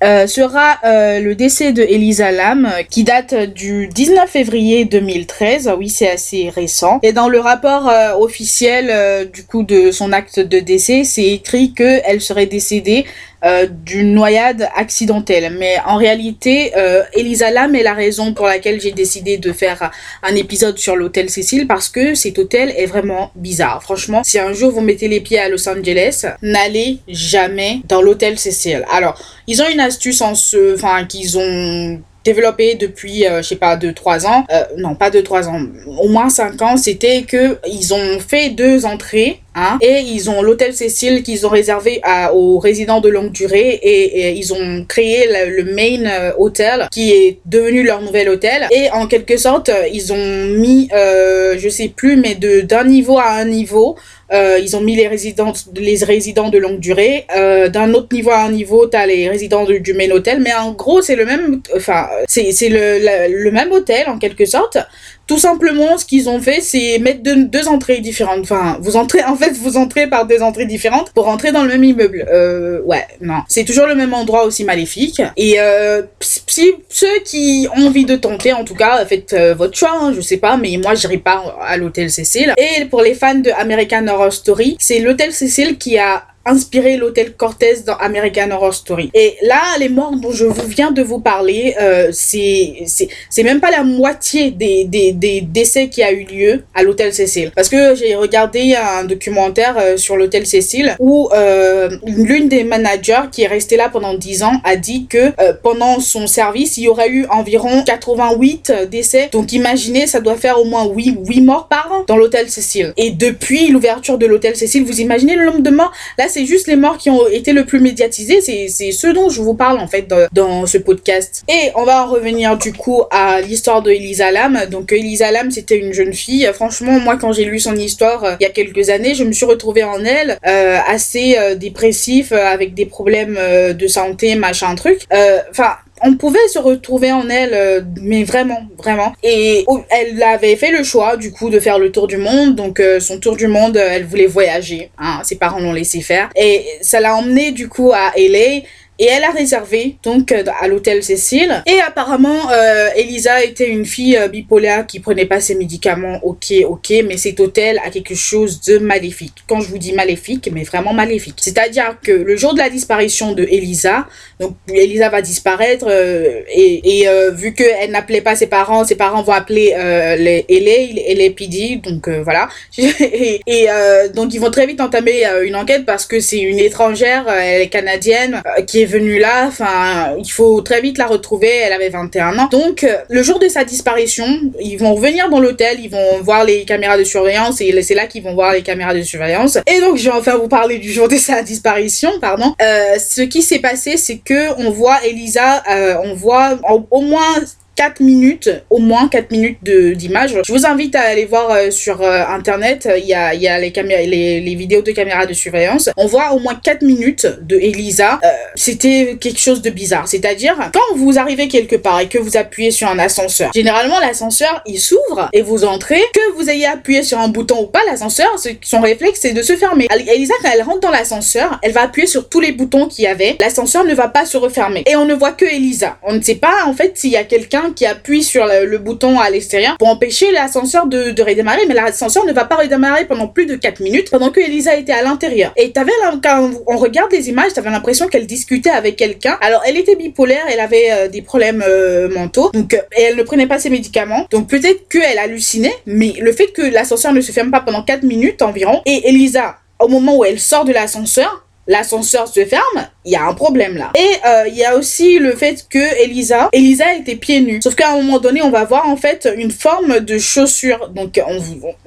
sera 0.00 0.78
le 1.20 1.34
décès 1.34 1.72
de 1.72 1.82
Elisa 1.82 2.32
Lam, 2.32 2.70
qui 2.88 3.04
date 3.04 3.34
du 3.34 3.88
19 3.88 4.30
février 4.30 4.86
2013. 4.86 5.70
Oui, 5.78 5.90
c'est 5.90 6.10
assez 6.10 6.48
récent. 6.48 7.00
Et 7.02 7.12
dans 7.12 7.28
le 7.28 7.38
rapport 7.38 7.92
officiel, 8.18 9.30
du 9.30 9.44
coup, 9.44 9.62
de 9.62 9.90
son 9.90 10.12
acte 10.12 10.40
de 10.40 10.58
décès, 10.60 11.04
c'est 11.04 11.26
écrit 11.26 11.74
qu'elle 11.74 12.22
serait 12.22 12.46
décédée 12.46 13.04
euh, 13.44 13.66
d'une 13.68 14.14
noyade 14.14 14.68
accidentelle. 14.74 15.54
Mais 15.58 15.76
en 15.86 15.96
réalité, 15.96 16.72
euh, 16.76 17.02
Elisa 17.12 17.50
Lam 17.50 17.74
est 17.74 17.82
la 17.82 17.94
raison 17.94 18.32
pour 18.32 18.46
laquelle 18.46 18.80
j'ai 18.80 18.92
décidé 18.92 19.36
de 19.36 19.52
faire 19.52 19.90
un 20.22 20.34
épisode 20.34 20.78
sur 20.78 20.96
l'hôtel 20.96 21.28
Cécile 21.28 21.66
parce 21.66 21.88
que 21.88 22.14
cet 22.14 22.38
hôtel 22.38 22.72
est 22.76 22.86
vraiment 22.86 23.30
bizarre. 23.34 23.82
Franchement, 23.82 24.22
si 24.24 24.38
un 24.38 24.52
jour 24.52 24.70
vous 24.70 24.80
mettez 24.80 25.08
les 25.08 25.20
pieds 25.20 25.38
à 25.38 25.48
Los 25.48 25.68
Angeles, 25.68 26.24
n'allez 26.42 27.00
jamais 27.08 27.80
dans 27.88 28.00
l'hôtel 28.00 28.38
Cécile. 28.38 28.84
Alors, 28.90 29.20
ils 29.46 29.60
ont 29.60 29.68
une 29.68 29.80
astuce 29.80 30.22
en 30.22 30.34
ce, 30.34 30.74
enfin, 30.74 31.04
qu'ils 31.04 31.38
ont 31.38 32.00
développé 32.24 32.74
depuis, 32.74 33.26
euh, 33.26 33.42
je 33.42 33.48
sais 33.48 33.56
pas, 33.56 33.76
2-3 33.76 34.26
ans, 34.26 34.44
euh, 34.50 34.64
non 34.78 34.94
pas 34.94 35.10
2-3 35.10 35.48
ans, 35.48 35.60
au 36.00 36.08
moins 36.08 36.28
5 36.28 36.60
ans, 36.62 36.76
c'était 36.76 37.22
que 37.22 37.58
ils 37.66 37.92
ont 37.94 38.18
fait 38.18 38.50
deux 38.50 38.86
entrées 38.86 39.40
Hein, 39.56 39.78
et 39.80 40.00
ils 40.00 40.28
ont 40.30 40.42
l'hôtel 40.42 40.74
Cécile 40.74 41.22
qu'ils 41.22 41.46
ont 41.46 41.48
réservé 41.48 42.00
à, 42.02 42.34
aux 42.34 42.58
résidents 42.58 43.00
de 43.00 43.08
longue 43.08 43.30
durée 43.30 43.78
et, 43.82 44.32
ils 44.32 44.52
ont 44.52 44.84
créé 44.84 45.28
le, 45.28 45.62
main 45.64 46.10
euh, 46.10 46.32
hotel 46.38 46.88
qui 46.90 47.12
est 47.12 47.38
devenu 47.46 47.84
leur 47.84 48.00
nouvel 48.02 48.28
hôtel. 48.28 48.66
Et 48.72 48.90
en 48.90 49.06
quelque 49.06 49.36
sorte 49.36 49.70
ils 49.92 50.12
ont 50.12 50.44
mis 50.58 50.88
euh, 50.92 51.54
je 51.56 51.68
sais 51.68 51.88
plus 51.88 52.16
mais 52.16 52.34
de 52.34 52.62
d'un 52.62 52.84
niveau 52.84 53.18
à 53.18 53.30
un 53.30 53.44
niveau 53.44 53.96
euh, 54.32 54.58
ils 54.60 54.76
ont 54.76 54.80
mis 54.80 54.96
les 54.96 55.06
résidents, 55.06 55.52
les 55.74 56.02
résidents 56.04 56.48
de 56.48 56.58
longue 56.58 56.80
durée. 56.80 57.26
Euh, 57.36 57.68
D'un 57.68 57.92
autre 57.94 58.08
niveau 58.12 58.30
à 58.30 58.42
un 58.44 58.50
niveau, 58.50 58.86
tu 58.86 58.96
as 58.96 59.06
les 59.06 59.28
résidents 59.28 59.64
du 59.64 59.94
main 59.94 60.10
hôtel. 60.10 60.40
Mais 60.40 60.54
en 60.54 60.72
gros, 60.72 61.02
c'est 61.02 61.16
le 61.16 61.26
même, 61.26 61.60
enfin, 61.76 62.08
c'est 62.26 62.68
le, 62.68 62.98
le, 63.28 63.50
même 63.50 63.72
hôtel 63.72 64.08
en 64.08 64.18
quelque 64.18 64.46
sorte. 64.46 64.78
Tout 65.26 65.38
simplement, 65.38 65.96
ce 65.96 66.04
qu'ils 66.04 66.28
ont 66.28 66.40
fait, 66.40 66.60
c'est 66.60 66.98
mettre 66.98 67.20
deux, 67.22 67.68
entrées 67.68 68.00
différentes. 68.00 68.40
Enfin, 68.40 68.78
vous 68.80 68.96
entrez, 68.96 69.24
en 69.24 69.36
fait, 69.36 69.52
vous 69.52 69.76
entrez 69.76 70.06
par 70.06 70.26
deux 70.26 70.42
entrées 70.42 70.66
différentes 70.66 71.12
pour 71.12 71.28
entrer 71.28 71.50
dans 71.52 71.62
le 71.62 71.68
même 71.68 71.84
immeuble. 71.84 72.26
Euh, 72.30 72.80
ouais, 72.82 73.06
non. 73.20 73.42
C'est 73.48 73.64
toujours 73.64 73.86
le 73.86 73.94
même 73.94 74.12
endroit 74.12 74.44
aussi 74.44 74.64
maléfique. 74.64 75.22
Et 75.36 75.58
euh, 75.58 76.02
si 76.20 76.74
ceux 76.88 77.20
qui 77.24 77.66
ont 77.74 77.86
envie 77.86 78.04
de 78.04 78.16
tenter, 78.16 78.52
en 78.52 78.64
tout 78.64 78.74
cas, 78.74 79.04
faites 79.06 79.32
euh, 79.32 79.54
votre 79.54 79.76
choix. 79.76 79.92
Hein, 79.94 80.12
je 80.14 80.20
sais 80.20 80.36
pas, 80.36 80.56
mais 80.56 80.78
moi, 80.82 80.94
j'irai 80.94 81.18
pas 81.18 81.56
à 81.60 81.76
l'hôtel 81.76 82.10
Cécile. 82.10 82.54
Et 82.58 82.84
pour 82.86 83.00
les 83.00 83.14
fans 83.14 83.34
de 83.34 83.50
American 83.50 84.06
Horror 84.08 84.32
Story, 84.32 84.76
c'est 84.78 84.98
l'hôtel 84.98 85.32
Cécile 85.32 85.78
qui 85.78 85.98
a 85.98 86.24
inspiré 86.46 86.96
l'hôtel 86.96 87.34
Cortez 87.34 87.80
dans 87.86 87.96
American 87.96 88.50
Horror 88.50 88.74
Story. 88.74 89.10
Et 89.14 89.36
là, 89.42 89.60
les 89.78 89.88
morts 89.88 90.16
dont 90.16 90.32
je 90.32 90.44
vous 90.44 90.66
viens 90.66 90.90
de 90.90 91.02
vous 91.02 91.20
parler, 91.20 91.74
euh, 91.80 92.08
c'est 92.12 92.84
c'est 92.86 93.42
même 93.42 93.60
pas 93.60 93.70
la 93.70 93.82
moitié 93.82 94.50
des, 94.50 94.84
des, 94.84 95.12
des 95.12 95.40
décès 95.40 95.88
qui 95.88 96.02
a 96.02 96.12
eu 96.12 96.24
lieu 96.24 96.64
à 96.74 96.82
l'hôtel 96.82 97.12
Cécile. 97.12 97.52
Parce 97.54 97.68
que 97.68 97.94
j'ai 97.94 98.14
regardé 98.14 98.74
un 98.74 99.04
documentaire 99.04 99.76
euh, 99.78 99.96
sur 99.96 100.16
l'hôtel 100.16 100.46
Cécile 100.46 100.96
où 100.98 101.28
euh, 101.32 101.90
l'une 102.06 102.48
des 102.48 102.64
managers 102.64 103.28
qui 103.30 103.42
est 103.42 103.46
restée 103.46 103.76
là 103.76 103.88
pendant 103.88 104.14
10 104.14 104.42
ans 104.42 104.60
a 104.64 104.76
dit 104.76 105.06
que 105.06 105.32
euh, 105.40 105.52
pendant 105.62 106.00
son 106.00 106.26
service, 106.26 106.76
il 106.76 106.84
y 106.84 106.88
aurait 106.88 107.10
eu 107.10 107.26
environ 107.30 107.82
88 107.84 108.72
décès. 108.90 109.28
Donc 109.32 109.52
imaginez, 109.52 110.06
ça 110.06 110.20
doit 110.20 110.36
faire 110.36 110.60
au 110.60 110.64
moins 110.64 110.86
8, 110.86 111.18
8 111.26 111.40
morts 111.42 111.68
par 111.68 111.92
an 111.92 112.04
dans 112.06 112.16
l'hôtel 112.16 112.48
Cécile. 112.50 112.92
Et 112.96 113.10
depuis 113.10 113.68
l'ouverture 113.68 114.18
de 114.18 114.26
l'hôtel 114.26 114.56
Cécile, 114.56 114.84
vous 114.84 115.00
imaginez 115.00 115.36
le 115.36 115.46
nombre 115.46 115.60
de 115.62 115.70
morts? 115.70 115.92
Là, 116.18 116.28
c'est 116.34 116.46
juste 116.46 116.66
les 116.66 116.76
morts 116.76 116.98
qui 116.98 117.10
ont 117.10 117.28
été 117.28 117.52
le 117.52 117.64
plus 117.64 117.80
médiatisés. 117.80 118.40
C'est 118.40 118.90
ce 118.92 119.06
dont 119.06 119.28
je 119.28 119.40
vous 119.40 119.54
parle 119.54 119.78
en 119.78 119.86
fait 119.86 120.12
dans, 120.32 120.66
ce 120.66 120.78
podcast. 120.78 121.44
Et 121.48 121.70
on 121.74 121.84
va 121.84 122.04
en 122.04 122.10
revenir 122.10 122.56
du 122.56 122.72
coup 122.72 123.02
à 123.10 123.40
l'histoire 123.40 123.82
de 123.82 123.90
Elisa 123.90 124.30
Lam. 124.30 124.66
Donc 124.70 124.92
Elisa 124.92 125.30
Lam, 125.30 125.50
c'était 125.50 125.78
une 125.78 125.92
jeune 125.92 126.12
fille. 126.12 126.50
Franchement, 126.54 126.98
moi 127.00 127.16
quand 127.16 127.32
j'ai 127.32 127.44
lu 127.44 127.60
son 127.60 127.76
histoire 127.76 128.24
euh, 128.24 128.34
il 128.40 128.44
y 128.44 128.46
a 128.46 128.50
quelques 128.50 128.90
années, 128.90 129.14
je 129.14 129.24
me 129.24 129.32
suis 129.32 129.46
retrouvée 129.46 129.84
en 129.84 130.04
elle 130.04 130.38
euh, 130.46 130.78
assez 130.86 131.36
euh, 131.38 131.54
dépressif 131.54 132.32
avec 132.32 132.74
des 132.74 132.86
problèmes 132.86 133.38
de 133.72 133.86
santé, 133.86 134.34
machin 134.34 134.74
truc. 134.74 135.06
Enfin, 135.50 135.76
on 136.04 136.16
pouvait 136.16 136.46
se 136.48 136.58
retrouver 136.58 137.12
en 137.12 137.28
elle, 137.30 137.54
euh, 137.54 137.80
mais 138.00 138.24
vraiment, 138.24 138.66
vraiment. 138.76 139.14
Et 139.22 139.64
elle 139.88 140.22
avait 140.22 140.56
fait 140.56 140.70
le 140.70 140.84
choix, 140.84 141.16
du 141.16 141.32
coup, 141.32 141.48
de 141.48 141.58
faire 141.58 141.78
le 141.78 141.90
tour 141.90 142.06
du 142.06 142.18
monde. 142.18 142.54
Donc, 142.54 142.78
euh, 142.78 143.00
son 143.00 143.18
tour 143.18 143.36
du 143.36 143.46
monde, 143.46 143.78
euh, 143.78 143.88
elle 143.90 144.04
voulait 144.04 144.26
voyager. 144.26 144.90
Hein, 144.98 145.20
ses 145.24 145.36
parents 145.36 145.60
l'ont 145.60 145.72
laissé 145.72 146.02
faire. 146.02 146.28
Et 146.36 146.66
ça 146.82 147.00
l'a 147.00 147.16
emmené, 147.16 147.52
du 147.52 147.68
coup, 147.68 147.90
à 147.92 148.12
LA 148.16 148.62
et 148.98 149.06
elle 149.06 149.24
a 149.24 149.30
réservé 149.30 149.96
donc 150.02 150.30
euh, 150.30 150.44
à 150.60 150.68
l'hôtel 150.68 151.02
Cécile. 151.02 151.62
Et 151.66 151.80
apparemment, 151.80 152.50
euh, 152.52 152.88
Elisa 152.96 153.42
était 153.42 153.68
une 153.68 153.84
fille 153.84 154.16
euh, 154.16 154.28
bipolaire 154.28 154.86
qui 154.86 155.00
prenait 155.00 155.26
pas 155.26 155.40
ses 155.40 155.56
médicaments. 155.56 156.20
Ok, 156.22 156.52
ok, 156.64 156.92
mais 157.06 157.16
cet 157.16 157.40
hôtel 157.40 157.80
a 157.84 157.90
quelque 157.90 158.14
chose 158.14 158.60
de 158.60 158.78
maléfique. 158.78 159.34
Quand 159.48 159.60
je 159.60 159.68
vous 159.68 159.78
dis 159.78 159.92
maléfique, 159.92 160.48
mais 160.52 160.62
vraiment 160.62 160.92
maléfique. 160.92 161.36
C'est-à-dire 161.40 161.96
que 162.02 162.12
le 162.12 162.36
jour 162.36 162.54
de 162.54 162.58
la 162.58 162.70
disparition 162.70 163.32
de 163.32 163.42
Elisa, 163.42 164.06
donc 164.38 164.54
Elisa 164.72 165.08
va 165.08 165.22
disparaître 165.22 165.88
et, 165.90 167.00
et 167.00 167.08
vu 167.32 167.54
qu'elle 167.54 167.90
n'appelait 167.90 168.20
pas 168.20 168.36
ses 168.36 168.46
parents, 168.46 168.84
ses 168.84 168.94
parents 168.94 169.22
vont 169.22 169.32
appeler 169.32 169.74
les 170.18 170.44
LA, 170.48 171.14
LAPD, 171.14 171.80
donc 171.82 172.08
voilà. 172.08 172.48
et, 172.78 173.40
et 173.46 173.66
donc 174.14 174.34
ils 174.34 174.40
vont 174.40 174.50
très 174.50 174.66
vite 174.66 174.80
entamer 174.80 175.24
une 175.44 175.56
enquête 175.56 175.84
parce 175.84 176.06
que 176.06 176.20
c'est 176.20 176.40
une 176.40 176.58
étrangère, 176.58 177.28
elle 177.28 177.62
est 177.62 177.68
canadienne, 177.68 178.42
qui 178.66 178.82
est 178.82 178.83
venue 178.86 179.18
là. 179.18 179.46
Enfin, 179.46 180.14
il 180.18 180.30
faut 180.30 180.60
très 180.60 180.80
vite 180.80 180.98
la 180.98 181.06
retrouver. 181.06 181.48
Elle 181.48 181.72
avait 181.72 181.88
21 181.88 182.38
ans. 182.38 182.48
Donc, 182.50 182.84
euh, 182.84 182.96
le 183.08 183.22
jour 183.22 183.38
de 183.38 183.48
sa 183.48 183.64
disparition, 183.64 184.26
ils 184.60 184.76
vont 184.76 184.94
revenir 184.94 185.28
dans 185.28 185.40
l'hôtel, 185.40 185.78
ils 185.80 185.90
vont 185.90 186.20
voir 186.22 186.44
les 186.44 186.64
caméras 186.64 186.98
de 186.98 187.04
surveillance 187.04 187.60
et 187.60 187.82
c'est 187.82 187.94
là 187.94 188.06
qu'ils 188.06 188.22
vont 188.22 188.34
voir 188.34 188.52
les 188.52 188.62
caméras 188.62 188.94
de 188.94 189.02
surveillance. 189.02 189.58
Et 189.66 189.80
donc, 189.80 189.96
je 189.96 190.04
vais 190.04 190.16
enfin 190.16 190.36
vous 190.36 190.48
parler 190.48 190.78
du 190.78 190.92
jour 190.92 191.08
de 191.08 191.16
sa 191.16 191.42
disparition, 191.42 192.10
pardon. 192.20 192.54
Euh, 192.60 192.98
ce 192.98 193.22
qui 193.22 193.42
s'est 193.42 193.58
passé, 193.58 193.96
c'est 193.96 194.18
que 194.18 194.58
on 194.58 194.70
voit 194.70 195.04
Elisa, 195.04 195.62
euh, 195.70 195.96
on 196.04 196.14
voit 196.14 196.58
au 196.90 197.00
moins 197.00 197.34
4 197.76 198.00
minutes, 198.00 198.50
au 198.70 198.78
moins 198.78 199.08
4 199.08 199.30
minutes 199.30 199.58
d'image. 199.64 200.36
Je 200.46 200.52
vous 200.52 200.66
invite 200.66 200.94
à 200.94 201.00
aller 201.00 201.24
voir 201.24 201.50
euh, 201.50 201.70
sur 201.70 202.02
euh, 202.02 202.24
internet, 202.28 202.88
il 202.96 203.06
y 203.06 203.14
a, 203.14 203.34
il 203.34 203.42
y 203.42 203.48
a 203.48 203.58
les, 203.58 203.72
les, 204.06 204.40
les, 204.40 204.54
vidéos 204.54 204.82
de 204.82 204.92
caméras 204.92 205.26
de 205.26 205.32
surveillance. 205.32 205.90
On 205.96 206.06
voit 206.06 206.32
au 206.32 206.38
moins 206.38 206.54
4 206.54 206.82
minutes 206.82 207.26
de 207.42 207.56
Elisa. 207.56 208.20
Euh, 208.24 208.28
C'était 208.54 209.16
quelque 209.20 209.40
chose 209.40 209.62
de 209.62 209.70
bizarre. 209.70 210.06
C'est-à-dire, 210.08 210.56
quand 210.72 210.96
vous 210.96 211.18
arrivez 211.18 211.48
quelque 211.48 211.76
part 211.76 212.00
et 212.00 212.08
que 212.08 212.18
vous 212.18 212.36
appuyez 212.36 212.70
sur 212.70 212.88
un 212.88 212.98
ascenseur, 212.98 213.50
généralement 213.52 213.98
l'ascenseur 213.98 214.62
il 214.66 214.78
s'ouvre 214.78 215.28
et 215.32 215.42
vous 215.42 215.64
entrez, 215.64 216.00
que 216.12 216.32
vous 216.36 216.48
ayez 216.48 216.66
appuyé 216.66 217.02
sur 217.02 217.18
un 217.18 217.28
bouton 217.28 217.62
ou 217.62 217.66
pas, 217.66 217.80
l'ascenseur, 217.86 218.28
son 218.62 218.80
réflexe 218.80 219.20
c'est 219.22 219.32
de 219.32 219.42
se 219.42 219.56
fermer. 219.56 219.88
Elisa, 219.90 220.34
quand 220.42 220.50
elle 220.52 220.62
rentre 220.62 220.80
dans 220.80 220.90
l'ascenseur, 220.90 221.58
elle 221.62 221.72
va 221.72 221.82
appuyer 221.82 222.06
sur 222.06 222.28
tous 222.28 222.40
les 222.40 222.52
boutons 222.52 222.86
qu'il 222.86 223.04
y 223.04 223.08
avait. 223.08 223.36
L'ascenseur 223.40 223.84
ne 223.84 223.94
va 223.94 224.08
pas 224.08 224.26
se 224.26 224.36
refermer. 224.36 224.82
Et 224.86 224.96
on 224.96 225.04
ne 225.04 225.14
voit 225.14 225.32
que 225.32 225.44
Elisa. 225.44 225.98
On 226.02 226.12
ne 226.12 226.22
sait 226.22 226.34
pas 226.36 226.64
en 226.66 226.72
fait 226.72 226.96
s'il 226.96 227.10
y 227.10 227.16
a 227.16 227.24
quelqu'un 227.24 227.63
qui 227.72 227.86
appuie 227.86 228.22
sur 228.22 228.46
le, 228.46 228.78
bouton 228.78 229.18
à 229.18 229.30
l'extérieur 229.30 229.76
pour 229.78 229.88
empêcher 229.88 230.32
l'ascenseur 230.32 230.86
de, 230.86 231.22
redémarrer, 231.22 231.62
mais 231.66 231.74
l'ascenseur 231.74 232.26
ne 232.26 232.32
va 232.32 232.44
pas 232.44 232.56
redémarrer 232.56 233.06
pendant 233.06 233.28
plus 233.28 233.46
de 233.46 233.56
4 233.56 233.80
minutes 233.80 234.10
pendant 234.10 234.30
que 234.30 234.40
Elisa 234.40 234.76
était 234.76 234.92
à 234.92 235.02
l'intérieur. 235.02 235.52
Et 235.56 235.72
t'avais, 235.72 235.92
quand 236.22 236.50
on 236.66 236.76
regarde 236.76 237.12
les 237.12 237.28
images, 237.28 237.52
t'avais 237.54 237.70
l'impression 237.70 238.08
qu'elle 238.08 238.26
discutait 238.26 238.70
avec 238.70 238.96
quelqu'un. 238.96 239.38
Alors, 239.40 239.62
elle 239.66 239.76
était 239.76 239.96
bipolaire, 239.96 240.44
elle 240.50 240.60
avait 240.60 240.88
euh, 240.90 241.08
des 241.08 241.22
problèmes 241.22 241.62
euh, 241.66 242.08
mentaux, 242.08 242.50
donc, 242.52 242.74
et 242.74 243.02
elle 243.02 243.16
ne 243.16 243.22
prenait 243.22 243.46
pas 243.46 243.58
ses 243.58 243.70
médicaments. 243.70 244.26
Donc, 244.30 244.48
peut-être 244.48 244.88
qu'elle 244.88 245.18
hallucinait, 245.18 245.74
mais 245.86 246.14
le 246.20 246.32
fait 246.32 246.48
que 246.48 246.62
l'ascenseur 246.62 247.12
ne 247.12 247.20
se 247.20 247.32
ferme 247.32 247.50
pas 247.50 247.60
pendant 247.60 247.82
4 247.82 248.02
minutes 248.02 248.42
environ, 248.42 248.82
et 248.86 249.08
Elisa, 249.08 249.56
au 249.78 249.88
moment 249.88 250.16
où 250.16 250.24
elle 250.24 250.40
sort 250.40 250.64
de 250.64 250.72
l'ascenseur, 250.72 251.44
l'ascenseur 251.66 252.28
se 252.28 252.44
ferme, 252.44 252.88
il 253.04 253.12
y 253.12 253.16
a 253.16 253.24
un 253.24 253.34
problème 253.34 253.76
là. 253.76 253.92
Et 253.94 254.26
euh, 254.26 254.48
il 254.48 254.54
y 254.54 254.64
a 254.64 254.76
aussi 254.76 255.18
le 255.18 255.34
fait 255.34 255.66
que 255.68 256.02
Elisa, 256.02 256.48
Elisa 256.52 256.94
était 256.94 257.16
pieds 257.16 257.40
nus. 257.40 257.60
Sauf 257.62 257.74
qu'à 257.74 257.92
un 257.92 257.96
moment 257.96 258.18
donné, 258.18 258.42
on 258.42 258.50
va 258.50 258.64
voir 258.64 258.88
en 258.88 258.96
fait 258.96 259.28
une 259.36 259.50
forme 259.50 260.00
de 260.00 260.18
chaussure. 260.18 260.88
Donc 260.90 261.20
on, 261.26 261.38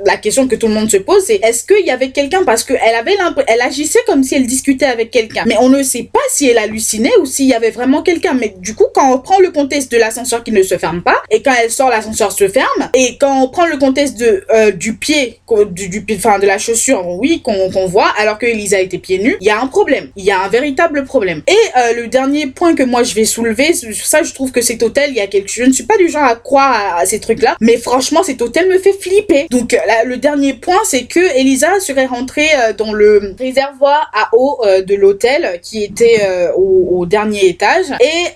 la 0.05 0.17
question 0.17 0.47
que 0.47 0.55
tout 0.55 0.67
le 0.67 0.73
monde 0.73 0.89
se 0.89 0.97
pose, 0.97 1.23
c'est 1.25 1.39
est-ce 1.43 1.63
qu'il 1.63 1.85
y 1.85 1.91
avait 1.91 2.11
quelqu'un? 2.11 2.43
Parce 2.43 2.63
qu'elle 2.63 2.95
avait 2.95 3.17
elle 3.47 3.61
agissait 3.61 3.99
comme 4.05 4.23
si 4.23 4.35
elle 4.35 4.45
discutait 4.45 4.85
avec 4.85 5.11
quelqu'un. 5.11 5.43
Mais 5.47 5.55
on 5.59 5.69
ne 5.69 5.81
sait 5.83 6.09
pas 6.11 6.19
si 6.29 6.49
elle 6.49 6.57
hallucinait 6.57 7.15
ou 7.21 7.25
s'il 7.25 7.47
y 7.47 7.53
avait 7.53 7.71
vraiment 7.71 8.03
quelqu'un. 8.03 8.33
Mais 8.33 8.53
du 8.57 8.75
coup, 8.75 8.85
quand 8.93 9.11
on 9.11 9.19
prend 9.19 9.39
le 9.39 9.51
contexte 9.51 9.91
de 9.91 9.97
l'ascenseur 9.97 10.43
qui 10.43 10.51
ne 10.51 10.61
se 10.61 10.77
ferme 10.77 11.01
pas 11.01 11.17
et 11.31 11.41
quand 11.41 11.53
elle 11.61 11.71
sort, 11.71 11.89
l'ascenseur 11.89 12.31
se 12.31 12.47
ferme. 12.47 12.89
Et 12.93 13.17
quand 13.19 13.41
on 13.41 13.49
prend 13.49 13.65
le 13.65 13.77
contexte 13.77 14.17
de 14.17 14.45
euh, 14.53 14.71
du 14.71 14.95
pied, 14.95 15.39
enfin 15.49 16.39
de 16.39 16.45
la 16.45 16.57
chaussure, 16.57 17.05
oui, 17.07 17.41
qu'on 17.41 17.87
voit, 17.87 18.11
alors 18.17 18.37
que 18.37 18.45
Elisa 18.45 18.79
était 18.79 18.97
pieds 18.97 19.19
nus, 19.19 19.37
il 19.41 19.47
y 19.47 19.49
a 19.49 19.59
un 19.59 19.66
problème. 19.67 20.09
Il 20.15 20.25
y 20.25 20.31
a 20.31 20.41
un 20.41 20.47
véritable 20.47 21.05
problème. 21.05 21.41
Et 21.47 21.51
euh, 21.51 21.93
le 22.01 22.07
dernier 22.07 22.47
point 22.47 22.75
que 22.75 22.83
moi 22.83 23.03
je 23.03 23.13
vais 23.13 23.25
soulever, 23.25 23.73
ça 23.73 24.23
je 24.23 24.33
trouve 24.33 24.51
que 24.51 24.61
cet 24.61 24.83
hôtel, 24.83 25.11
il 25.11 25.15
y 25.15 25.21
a 25.21 25.27
quelque 25.27 25.49
chose. 25.49 25.63
Je 25.65 25.69
ne 25.69 25.73
suis 25.73 25.85
pas 25.85 25.97
du 25.97 26.09
genre 26.09 26.23
à 26.23 26.35
croire 26.35 26.97
à, 26.97 27.05
ces 27.05 27.19
trucs-là, 27.19 27.55
mais 27.59 27.77
franchement 27.77 28.23
cet 28.23 28.41
hôtel 28.41 28.69
me 28.69 28.77
fait 28.77 28.93
flipper. 28.93 29.47
Donc 29.49 29.73
euh, 29.73 29.79
le 30.05 30.17
dernier 30.17 30.53
point, 30.53 30.79
c'est 30.83 31.05
que 31.05 31.19
Elisa 31.37 31.79
serait 31.79 32.05
rentrée 32.05 32.49
euh, 32.57 32.73
dans 32.73 32.93
le 32.93 33.35
réservoir 33.37 34.11
à 34.13 34.29
eau 34.33 34.59
de 34.85 34.95
l'hôtel 34.95 35.59
qui 35.61 35.83
était 35.83 36.49
au, 36.55 36.87
au, 36.91 37.05
dernier 37.05 37.47
étage 37.47 37.85
et 37.99 38.27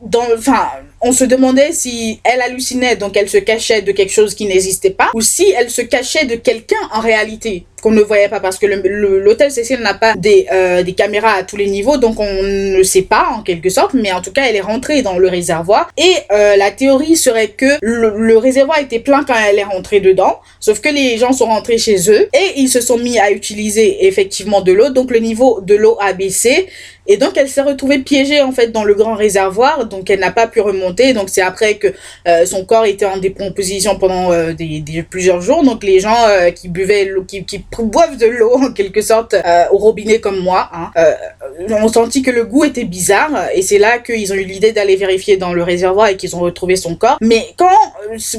dans, 0.00 0.24
enfin 0.36 0.68
on 1.00 1.12
se 1.12 1.24
demandait 1.24 1.72
si 1.72 2.20
elle 2.24 2.40
hallucinait, 2.40 2.96
donc 2.96 3.16
elle 3.16 3.28
se 3.28 3.38
cachait 3.38 3.82
de 3.82 3.92
quelque 3.92 4.12
chose 4.12 4.34
qui 4.34 4.46
n'existait 4.46 4.90
pas, 4.90 5.10
ou 5.14 5.20
si 5.20 5.52
elle 5.56 5.70
se 5.70 5.82
cachait 5.82 6.24
de 6.24 6.36
quelqu'un 6.36 6.76
en 6.92 7.00
réalité 7.00 7.64
qu'on 7.82 7.90
ne 7.90 8.02
voyait 8.02 8.28
pas 8.28 8.40
parce 8.40 8.58
que 8.58 8.66
l'hôtel 8.66 9.50
Cécile 9.50 9.80
n'a 9.80 9.94
pas 9.94 10.14
des, 10.16 10.46
euh, 10.52 10.82
des 10.82 10.94
caméras 10.94 11.32
à 11.32 11.42
tous 11.42 11.56
les 11.56 11.68
niveaux 11.68 11.98
donc 11.98 12.18
on 12.18 12.42
ne 12.42 12.82
sait 12.82 13.02
pas 13.02 13.28
en 13.36 13.42
quelque 13.42 13.68
sorte 13.68 13.94
mais 13.94 14.12
en 14.12 14.22
tout 14.22 14.32
cas 14.32 14.42
elle 14.48 14.56
est 14.56 14.60
rentrée 14.60 15.02
dans 15.02 15.18
le 15.18 15.28
réservoir 15.28 15.90
et 15.96 16.14
euh, 16.32 16.56
la 16.56 16.70
théorie 16.70 17.16
serait 17.16 17.48
que 17.48 17.78
le, 17.82 18.38
réservoir 18.38 18.78
était 18.80 18.98
plein 18.98 19.24
quand 19.24 19.34
elle 19.48 19.58
est 19.58 19.64
rentrée 19.64 20.00
dedans 20.00 20.40
sauf 20.60 20.80
que 20.80 20.88
les 20.88 21.16
gens 21.18 21.32
sont 21.32 21.46
rentrés 21.46 21.78
chez 21.78 22.10
eux 22.10 22.28
et 22.34 22.54
ils 22.56 22.68
se 22.68 22.80
sont 22.80 22.98
mis 22.98 23.18
à 23.18 23.30
utiliser 23.30 24.06
effectivement 24.06 24.62
de 24.62 24.72
l'eau 24.72 24.90
donc 24.90 25.10
le 25.10 25.18
niveau 25.18 25.60
de 25.60 25.74
l'eau 25.74 25.96
a 26.00 26.12
baissé 26.12 26.66
et 27.08 27.16
donc 27.16 27.36
elle 27.36 27.48
s'est 27.48 27.62
retrouvée 27.62 27.98
piégée 27.98 28.42
en 28.42 28.52
fait 28.52 28.72
dans 28.72 28.84
le 28.84 28.94
grand 28.94 29.14
réservoir, 29.14 29.86
donc 29.86 30.10
elle 30.10 30.20
n'a 30.20 30.32
pas 30.32 30.46
pu 30.46 30.60
remonter. 30.60 31.12
Donc 31.12 31.28
c'est 31.28 31.42
après 31.42 31.76
que 31.76 31.88
euh, 32.26 32.46
son 32.46 32.64
corps 32.64 32.84
était 32.84 33.06
en 33.06 33.18
décomposition 33.18 33.98
pendant 33.98 34.32
euh, 34.32 34.52
des, 34.52 35.04
plusieurs 35.08 35.40
jours. 35.40 35.62
Donc 35.62 35.84
les 35.84 36.00
gens 36.00 36.16
euh, 36.28 36.50
qui 36.50 36.68
buvaient 36.68 37.10
qui, 37.26 37.64
boivent 37.78 38.16
de 38.16 38.26
l'eau 38.26 38.54
en 38.62 38.72
quelque 38.72 39.02
sorte 39.02 39.36
au 39.70 39.78
robinet 39.78 40.20
comme 40.20 40.40
moi, 40.40 40.68
hein, 40.72 40.90
ont 41.70 41.88
senti 41.88 42.22
que 42.22 42.30
le 42.30 42.44
goût 42.44 42.64
était 42.64 42.84
bizarre. 42.84 43.48
Et 43.54 43.62
c'est 43.62 43.78
là 43.78 43.98
qu'ils 43.98 44.32
ont 44.32 44.36
eu 44.36 44.44
l'idée 44.44 44.72
d'aller 44.72 44.96
vérifier 44.96 45.36
dans 45.36 45.52
le 45.52 45.62
réservoir 45.62 46.08
et 46.08 46.16
qu'ils 46.16 46.34
ont 46.34 46.40
retrouvé 46.40 46.76
son 46.76 46.96
corps. 46.96 47.18
Mais 47.20 47.46
quand 47.56 47.70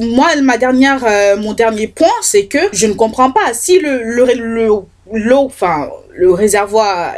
moi 0.02 0.28
ma 0.42 0.58
dernière 0.58 1.06
mon 1.38 1.54
dernier 1.54 1.88
point 1.88 2.08
c'est 2.22 2.46
que 2.46 2.58
je 2.74 2.88
ne 2.88 2.94
comprends 2.94 3.32
pas 3.32 3.54
si 3.54 3.80
le 3.80 5.34
enfin 5.34 5.90
le 6.14 6.32
réservoir 6.32 7.14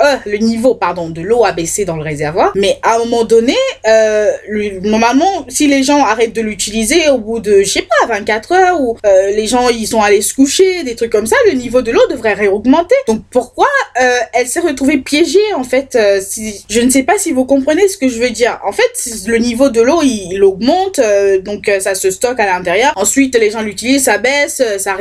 euh, 0.00 0.16
le 0.26 0.38
niveau 0.38 0.74
pardon 0.74 1.08
de 1.08 1.20
l'eau 1.20 1.44
a 1.44 1.52
baissé 1.52 1.84
dans 1.84 1.96
le 1.96 2.02
réservoir 2.02 2.52
mais 2.54 2.78
à 2.82 2.96
un 2.96 2.98
moment 2.98 3.24
donné 3.24 3.56
euh, 3.86 4.30
normalement 4.82 5.46
si 5.48 5.66
les 5.68 5.82
gens 5.82 6.04
arrêtent 6.04 6.34
de 6.34 6.40
l'utiliser 6.40 7.08
au 7.10 7.18
bout 7.18 7.40
de 7.40 7.62
je 7.62 7.68
sais 7.68 7.82
pas 7.82 7.94
24 8.06 8.52
heures 8.52 8.80
ou 8.80 8.96
euh, 9.06 9.30
les 9.30 9.46
gens 9.46 9.68
ils 9.68 9.86
sont 9.86 10.02
allés 10.02 10.22
se 10.22 10.34
coucher 10.34 10.82
des 10.82 10.94
trucs 10.94 11.10
comme 11.10 11.26
ça 11.26 11.36
le 11.46 11.52
niveau 11.56 11.82
de 11.82 11.90
l'eau 11.90 12.06
devrait 12.10 12.34
réaugmenter. 12.34 12.94
Donc 13.06 13.22
pourquoi 13.30 13.66
euh, 14.00 14.18
elle 14.32 14.46
s'est 14.46 14.60
retrouvée 14.60 14.98
piégée 14.98 15.54
en 15.56 15.64
fait 15.64 15.94
euh, 15.96 16.20
si, 16.20 16.64
je 16.68 16.80
ne 16.80 16.90
sais 16.90 17.02
pas 17.02 17.18
si 17.18 17.32
vous 17.32 17.44
comprenez 17.44 17.88
ce 17.88 17.96
que 17.96 18.08
je 18.08 18.18
veux 18.18 18.30
dire. 18.30 18.60
En 18.64 18.72
fait 18.72 19.08
le 19.26 19.38
niveau 19.38 19.68
de 19.68 19.80
l'eau 19.80 20.00
il, 20.02 20.42
augmente 20.42 21.00
donc 21.42 21.70
ça 21.80 21.94
se 21.94 22.10
stocke 22.10 22.38
à 22.40 22.46
l'intérieur 22.46 22.92
ensuite 22.96 23.38
les 23.38 23.50
gens 23.50 23.62
l'utilisent 23.62 24.04
ça 24.04 24.18
baisse 24.18 24.60
ça 24.78 24.96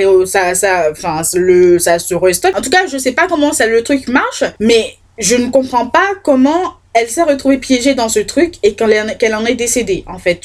ça 0.55 0.55
ça 0.55 1.23
le 1.33 1.79
ça 1.79 1.99
se 1.99 2.13
restocke 2.13 2.57
en 2.57 2.61
tout 2.61 2.69
cas 2.69 2.85
je 2.87 2.97
sais 2.97 3.11
pas 3.11 3.27
comment 3.27 3.51
ça 3.51 3.65
le 3.65 3.83
truc 3.83 4.07
marche 4.07 4.43
mais 4.59 4.92
je 5.17 5.35
ne 5.35 5.49
comprends 5.49 5.87
pas 5.87 6.13
comment 6.23 6.75
elle 6.93 7.09
s'est 7.09 7.23
retrouvée 7.23 7.57
piégée 7.57 7.95
dans 7.95 8.09
ce 8.09 8.19
truc 8.19 8.55
et 8.63 8.75
qu'elle 8.75 9.35
en 9.35 9.45
est 9.45 9.55
décédée. 9.55 10.03
En 10.07 10.19
fait, 10.19 10.39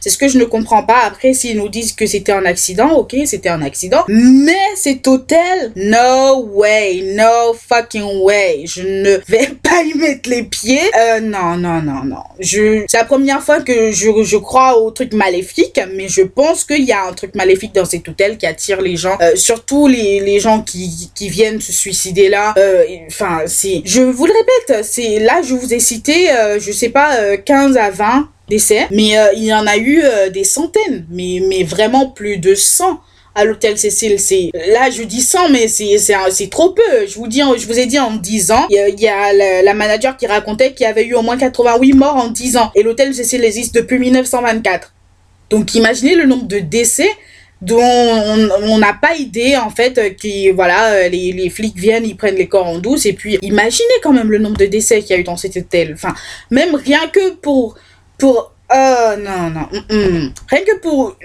c'est 0.00 0.10
ce 0.10 0.18
que 0.18 0.28
je 0.28 0.38
ne 0.38 0.44
comprends 0.44 0.82
pas. 0.82 1.00
Après, 1.04 1.34
s'ils 1.34 1.56
nous 1.56 1.68
disent 1.68 1.92
que 1.92 2.06
c'était 2.06 2.32
un 2.32 2.44
accident, 2.46 2.92
ok, 2.92 3.16
c'était 3.26 3.50
un 3.50 3.62
accident. 3.62 4.04
Mais 4.08 4.52
cet 4.76 5.06
hôtel, 5.06 5.72
no 5.76 6.44
way, 6.52 7.14
no 7.14 7.54
fucking 7.54 8.22
way. 8.22 8.64
Je 8.66 8.82
ne 8.82 9.18
vais 9.28 9.48
pas 9.62 9.82
y 9.82 9.94
mettre 9.94 10.30
les 10.30 10.44
pieds. 10.44 10.80
Euh, 10.98 11.20
non, 11.20 11.56
non, 11.56 11.82
non, 11.82 12.04
non. 12.04 12.22
Je, 12.38 12.84
c'est 12.88 12.96
la 12.96 13.04
première 13.04 13.42
fois 13.42 13.60
que 13.60 13.90
je, 13.90 14.36
crois 14.38 14.78
au 14.78 14.90
truc 14.90 15.12
maléfique, 15.12 15.80
mais 15.94 16.08
je 16.08 16.22
pense 16.22 16.64
qu'il 16.64 16.84
y 16.84 16.92
a 16.92 17.06
un 17.06 17.12
truc 17.12 17.34
maléfique 17.34 17.74
dans 17.74 17.84
cet 17.84 18.08
hôtel 18.08 18.38
qui 18.38 18.46
attire 18.46 18.80
les 18.80 18.96
gens, 18.96 19.18
euh, 19.20 19.36
surtout 19.36 19.86
les, 19.86 20.40
gens 20.40 20.62
qui, 20.62 21.10
qui 21.14 21.28
viennent 21.28 21.60
se 21.60 21.72
suicider 21.72 22.28
là. 22.28 22.54
Euh, 22.56 22.84
enfin, 23.06 23.42
c'est, 23.46 23.82
je 23.84 24.00
vous 24.00 24.24
le 24.24 24.32
répète, 24.32 24.84
c'est 24.84 25.18
là, 25.18 25.42
je 25.42 25.54
vous 25.54 25.74
ai 25.74 25.80
cité, 25.90 26.30
euh, 26.30 26.60
je 26.60 26.70
sais 26.70 26.90
pas, 26.90 27.36
15 27.36 27.76
euh, 27.76 27.80
à 27.80 27.90
20 27.90 28.28
décès, 28.48 28.86
mais 28.92 29.18
euh, 29.18 29.26
il 29.34 29.44
y 29.44 29.52
en 29.52 29.66
a 29.66 29.76
eu 29.76 30.02
des 30.32 30.44
centaines, 30.44 31.04
mais, 31.10 31.42
mais 31.48 31.64
vraiment 31.64 32.08
plus 32.08 32.38
de 32.38 32.54
100 32.54 33.00
à 33.34 33.44
l'hôtel 33.44 33.76
Cécile. 33.76 34.18
C'est 34.18 34.50
là, 34.68 34.90
je 34.90 35.02
dis 35.02 35.20
100, 35.20 35.50
mais 35.50 35.66
c'est 35.66 35.98
c'est 35.98 36.50
trop 36.50 36.70
peu. 36.70 37.06
Je 37.08 37.14
vous 37.14 37.26
dis, 37.26 37.40
je 37.40 37.66
vous 37.66 37.78
ai 37.78 37.86
dit 37.86 37.98
en 37.98 38.12
10 38.12 38.50
ans, 38.52 38.66
il 38.70 39.00
y 39.00 39.08
a, 39.08 39.32
la, 39.32 39.62
la, 39.62 39.74
manager 39.74 40.16
qui 40.16 40.26
racontait 40.26 40.72
qu'il 40.74 40.84
y 40.84 40.88
avait 40.88 41.06
eu 41.06 41.14
au 41.14 41.22
moins 41.22 41.36
88 41.36 41.92
morts 41.94 42.16
en 42.16 42.28
10 42.28 42.56
ans, 42.56 42.70
et 42.76 42.82
l'hôtel 42.82 43.14
Cécile 43.14 43.44
existe 43.44 43.74
depuis 43.74 43.98
1924. 43.98 44.92
Donc 45.50 45.74
imaginez 45.74 46.14
le 46.14 46.26
nombre 46.26 46.46
de 46.46 46.60
décès 46.60 47.10
dont 47.62 48.48
on 48.62 48.78
n'a 48.78 48.94
pas 48.94 49.16
idée 49.16 49.56
en 49.56 49.70
fait 49.70 50.16
qui 50.16 50.50
voilà 50.50 51.08
les, 51.08 51.32
les, 51.32 51.50
flics 51.50 51.76
viennent 51.76 52.06
ils 52.06 52.16
prennent 52.16 52.36
les 52.36 52.48
corps 52.48 52.66
en 52.66 52.78
douce 52.78 53.04
et 53.04 53.12
puis 53.12 53.38
imaginez 53.42 53.88
quand 54.02 54.12
même 54.12 54.30
le 54.30 54.38
nombre 54.38 54.56
de 54.56 54.66
décès 54.66 55.00
qu'il 55.00 55.10
y 55.10 55.18
a 55.18 55.20
eu 55.20 55.24
dans 55.24 55.36
cet 55.36 55.56
hôtel 55.56 55.92
enfin 55.92 56.14
même 56.50 56.74
rien 56.74 57.06
que 57.08 57.34
pour 57.34 57.76
pour 58.16 58.52
Oh 58.72 59.16
non, 59.18 59.50
non. 59.50 59.68
Mm, 59.72 59.94
mm. 59.96 60.32
Rien 60.48 60.60
que 60.64 60.78
pour 60.78 61.16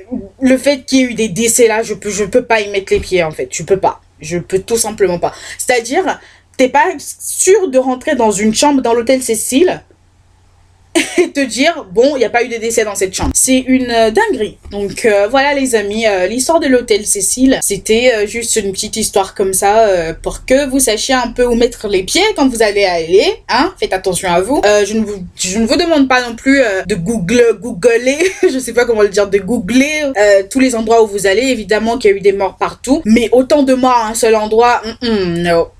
le 0.41 0.57
fait 0.57 0.83
qu'il 0.83 0.99
y 0.99 1.01
ait 1.03 1.05
eu 1.05 1.13
des 1.13 1.29
décès 1.29 1.67
là, 1.67 1.83
je 1.83 1.93
peux, 1.93 2.09
je 2.09 2.23
peux 2.23 2.43
pas 2.43 2.61
y 2.61 2.69
mettre 2.69 2.91
les 2.91 2.99
pieds 2.99 3.23
en 3.23 3.31
fait. 3.31 3.49
Je 3.51 3.63
peux 3.63 3.77
pas. 3.77 4.01
Je 4.19 4.39
peux 4.39 4.59
tout 4.59 4.77
simplement 4.77 5.19
pas. 5.19 5.33
C'est-à-dire, 5.57 6.19
t'es 6.57 6.69
pas 6.69 6.87
sûr 6.97 7.69
de 7.69 7.77
rentrer 7.77 8.15
dans 8.15 8.31
une 8.31 8.55
chambre 8.55 8.81
dans 8.81 8.93
l'hôtel 8.93 9.21
Cécile 9.21 9.83
et 11.17 11.31
te 11.31 11.39
dire 11.39 11.85
bon 11.91 12.15
il 12.15 12.19
n'y 12.19 12.25
a 12.25 12.29
pas 12.29 12.43
eu 12.43 12.47
de 12.47 12.57
décès 12.57 12.85
dans 12.85 12.95
cette 12.95 13.13
chambre. 13.13 13.31
C'est 13.33 13.59
une 13.59 13.89
euh, 13.89 14.11
dinguerie. 14.11 14.57
Donc 14.71 15.05
euh, 15.05 15.27
voilà 15.29 15.53
les 15.53 15.75
amis 15.75 16.07
euh, 16.07 16.27
l'histoire 16.27 16.59
de 16.59 16.67
l'hôtel 16.67 17.05
Cécile 17.05 17.59
c'était 17.61 18.27
juste 18.27 18.55
une 18.55 18.71
petite 18.71 18.95
histoire 18.97 19.35
comme 19.35 19.53
ça 19.53 19.87
pour 20.21 20.45
que 20.45 20.67
vous 20.69 20.79
sachiez 20.79 21.13
un 21.13 21.29
peu 21.29 21.45
où 21.45 21.55
mettre 21.55 21.87
les 21.87 22.03
pieds 22.03 22.23
quand 22.35 22.47
vous 22.47 22.61
allez 22.61 22.85
aller 22.85 23.25
hein. 23.49 23.73
Faites 23.79 23.93
attention 23.93 24.29
à 24.29 24.41
vous. 24.41 24.61
Je 24.63 24.93
ne 24.93 25.05
vous 25.05 25.23
je 25.35 25.57
ne 25.57 25.65
vous 25.65 25.75
demande 25.75 26.07
pas 26.07 26.27
non 26.27 26.35
plus 26.35 26.61
de 26.85 26.95
google 26.95 27.57
googler 27.59 28.17
je 28.43 28.59
sais 28.59 28.73
pas 28.73 28.85
comment 28.85 29.01
le 29.01 29.09
dire 29.09 29.27
de 29.27 29.37
googler 29.37 30.03
tous 30.49 30.59
les 30.59 30.75
endroits 30.75 31.03
où 31.03 31.07
vous 31.07 31.27
allez. 31.27 31.43
Évidemment 31.43 31.97
qu'il 31.97 32.11
y 32.11 32.13
a 32.13 32.17
eu 32.17 32.21
des 32.21 32.33
morts 32.33 32.57
partout 32.57 33.01
mais 33.05 33.29
autant 33.31 33.63
de 33.63 33.73
morts 33.73 33.91
à 33.91 34.07
un 34.09 34.13
seul 34.13 34.35
endroit 34.35 34.81
mm, 35.01 35.07
mm, 35.07 35.43
no 35.43 35.71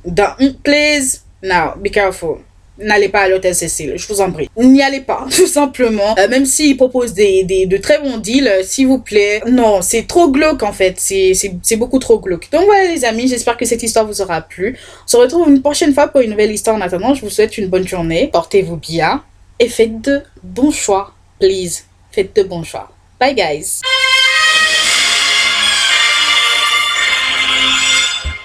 please 0.63 1.21
now 1.43 1.75
be 1.77 1.89
careful 1.89 2.37
n'allez 2.79 3.09
pas 3.09 3.21
à 3.21 3.27
l'hôtel 3.27 3.55
Cécile, 3.55 3.93
je 3.95 4.07
vous 4.07 4.21
en 4.21 4.31
prie. 4.31 4.49
N'y 4.57 4.81
allez 4.81 5.01
pas, 5.01 5.25
tout 5.35 5.47
simplement. 5.47 6.15
Euh, 6.17 6.27
même 6.27 6.45
s'ils 6.45 6.77
proposent 6.77 7.13
des, 7.13 7.43
des, 7.43 7.65
de 7.65 7.77
très 7.77 7.99
bons 7.99 8.17
deals, 8.17 8.47
euh, 8.47 8.63
s'il 8.63 8.87
vous 8.87 8.99
plaît. 8.99 9.41
Non, 9.47 9.81
c'est 9.81 10.07
trop 10.07 10.29
glauque 10.29 10.63
en 10.63 10.73
fait. 10.73 10.95
C'est 10.99 11.75
beaucoup 11.77 11.99
trop 11.99 12.19
glauque. 12.19 12.49
Donc 12.51 12.65
voilà 12.65 12.91
les 12.91 13.05
amis, 13.05 13.27
j'espère 13.27 13.57
que 13.57 13.65
cette 13.65 13.83
histoire 13.83 14.05
vous 14.05 14.21
aura 14.21 14.41
plu. 14.41 14.77
On 15.05 15.07
se 15.07 15.17
retrouve 15.17 15.49
une 15.49 15.61
prochaine 15.61 15.93
fois 15.93 16.07
pour 16.07 16.21
une 16.21 16.31
nouvelle 16.31 16.51
histoire. 16.51 16.75
En 16.75 16.81
attendant, 16.81 17.13
je 17.13 17.21
vous 17.21 17.29
souhaite 17.29 17.57
une 17.57 17.67
bonne 17.67 17.87
journée. 17.87 18.29
Portez-vous 18.31 18.77
bien 18.77 19.23
et 19.59 19.69
faites 19.69 20.01
de 20.01 20.21
bons 20.43 20.71
choix. 20.71 21.13
Please, 21.39 21.83
faites 22.11 22.35
de 22.35 22.43
bons 22.43 22.63
choix. 22.63 22.89
Bye 23.19 23.35
guys. 23.35 23.81